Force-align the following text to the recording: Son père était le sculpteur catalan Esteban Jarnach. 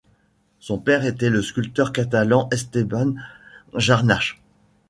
Son 0.59 0.79
père 0.79 1.05
était 1.05 1.29
le 1.29 1.43
sculpteur 1.43 1.91
catalan 1.93 2.49
Esteban 2.51 3.13
Jarnach. 3.75 4.41